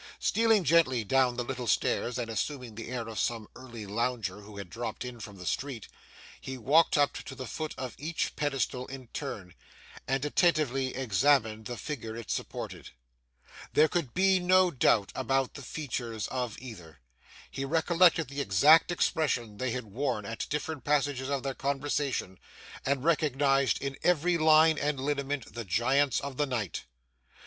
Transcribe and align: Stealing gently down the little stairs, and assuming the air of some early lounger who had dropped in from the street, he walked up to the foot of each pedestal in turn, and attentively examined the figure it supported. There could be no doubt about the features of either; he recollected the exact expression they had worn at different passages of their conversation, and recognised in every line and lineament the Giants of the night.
Stealing 0.17 0.63
gently 0.63 1.03
down 1.03 1.35
the 1.37 1.43
little 1.43 1.67
stairs, 1.67 2.17
and 2.17 2.27
assuming 2.31 2.73
the 2.73 2.89
air 2.89 3.07
of 3.07 3.19
some 3.19 3.47
early 3.55 3.85
lounger 3.85 4.41
who 4.41 4.57
had 4.57 4.67
dropped 4.67 5.05
in 5.05 5.19
from 5.19 5.37
the 5.37 5.45
street, 5.45 5.87
he 6.41 6.57
walked 6.57 6.97
up 6.97 7.13
to 7.13 7.35
the 7.35 7.45
foot 7.45 7.75
of 7.77 7.93
each 7.99 8.35
pedestal 8.35 8.87
in 8.87 9.09
turn, 9.09 9.53
and 10.07 10.25
attentively 10.25 10.95
examined 10.95 11.65
the 11.65 11.77
figure 11.77 12.15
it 12.15 12.31
supported. 12.31 12.89
There 13.73 13.87
could 13.87 14.15
be 14.15 14.39
no 14.39 14.71
doubt 14.71 15.11
about 15.13 15.53
the 15.53 15.61
features 15.61 16.27
of 16.29 16.57
either; 16.57 16.97
he 17.51 17.63
recollected 17.63 18.27
the 18.27 18.41
exact 18.41 18.91
expression 18.91 19.59
they 19.59 19.69
had 19.69 19.85
worn 19.85 20.25
at 20.25 20.47
different 20.49 20.83
passages 20.83 21.29
of 21.29 21.43
their 21.43 21.53
conversation, 21.53 22.39
and 22.87 23.03
recognised 23.03 23.79
in 23.79 23.95
every 24.01 24.35
line 24.39 24.79
and 24.79 24.99
lineament 24.99 25.53
the 25.53 25.63
Giants 25.63 26.19
of 26.19 26.37
the 26.37 26.47
night. 26.47 26.85